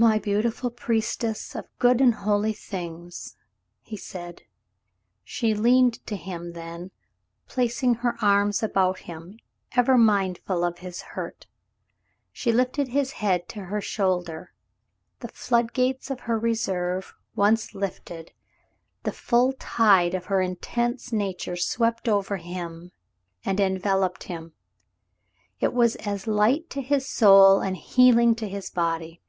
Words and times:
"My 0.00 0.20
beautiful 0.20 0.70
priestess 0.70 1.56
of 1.56 1.76
good 1.80 2.00
and 2.00 2.14
holy 2.14 2.52
things 2.52 3.34
!'* 2.52 3.34
he 3.82 3.96
said. 3.96 4.42
She 5.24 5.54
leaned 5.54 6.06
to 6.06 6.14
him 6.14 6.52
then 6.52 6.82
and, 6.82 6.90
placing 7.48 7.94
her 7.94 8.14
arms 8.22 8.62
about 8.62 9.00
him, 9.00 9.40
ever 9.72 9.98
mindful 9.98 10.62
of 10.64 10.78
his 10.78 11.02
hurt, 11.02 11.48
she 12.30 12.52
lifted 12.52 12.86
his 12.86 13.10
head 13.10 13.48
to 13.48 13.64
her 13.64 13.80
shoulder. 13.80 14.52
The 15.18 15.26
flood 15.26 15.72
gates 15.72 16.12
of 16.12 16.20
her 16.20 16.38
reserve 16.38 17.16
once 17.34 17.74
lifted, 17.74 18.30
the 19.02 19.10
full 19.10 19.52
tide 19.54 20.14
of 20.14 20.26
her 20.26 20.40
intense 20.40 21.12
nature 21.12 21.56
swept 21.56 22.08
over 22.08 22.36
him 22.36 22.92
and 23.44 23.58
enveloped 23.58 24.22
him. 24.22 24.52
It 25.58 25.74
was 25.74 25.96
as 25.96 26.28
light 26.28 26.70
to 26.70 26.82
his 26.82 27.04
soul 27.10 27.58
and 27.60 27.76
healing 27.76 28.36
to 28.36 28.48
his 28.48 28.70
body. 28.70 29.22